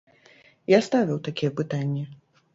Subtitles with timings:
[0.73, 2.03] Я ставіў такія пытанні.